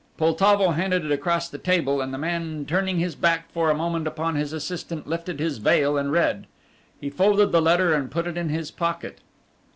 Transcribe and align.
Poltavo 0.17 0.71
handed 0.71 1.05
it 1.05 1.11
across 1.11 1.47
the 1.47 1.59
table, 1.59 2.01
and 2.01 2.11
the 2.11 2.17
man 2.17 2.65
turning 2.67 2.97
his 2.97 3.13
back 3.13 3.51
for 3.51 3.69
a 3.69 3.75
moment 3.75 4.07
upon 4.07 4.33
his 4.33 4.51
assistant 4.51 5.05
lifted 5.05 5.39
his 5.39 5.59
veil 5.59 5.95
and 5.95 6.11
read. 6.11 6.47
He 6.99 7.11
folded 7.11 7.51
the 7.51 7.61
letter 7.61 7.93
and 7.93 8.09
put 8.09 8.25
it 8.25 8.35
in 8.35 8.49
his 8.49 8.71
pocket. 8.71 9.19